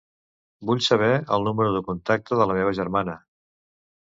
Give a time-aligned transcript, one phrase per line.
[0.69, 3.19] Vull saber el número de contacte de la meva germana.